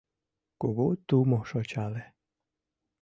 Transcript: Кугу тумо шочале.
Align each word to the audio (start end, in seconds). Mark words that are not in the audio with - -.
Кугу 0.61 0.87
тумо 1.07 1.39
шочале. 1.49 2.03